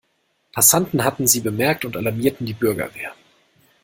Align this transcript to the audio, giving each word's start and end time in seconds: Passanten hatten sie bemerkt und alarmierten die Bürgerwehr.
Passanten 0.51 1.03
hatten 1.03 1.27
sie 1.27 1.41
bemerkt 1.41 1.85
und 1.85 1.95
alarmierten 1.95 2.47
die 2.47 2.55
Bürgerwehr. 2.55 3.13